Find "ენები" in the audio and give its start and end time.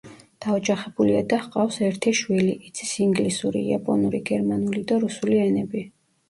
5.45-5.87